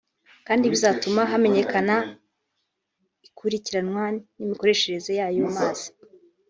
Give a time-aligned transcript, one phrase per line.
[0.47, 1.95] kandi bizatuma hamenyekana
[3.27, 4.03] ikurikiranwa
[4.37, 5.87] n’imikoreshereze y’ayo mazi